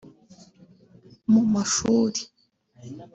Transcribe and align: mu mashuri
mu 1.31 1.41
mashuri 1.51 2.21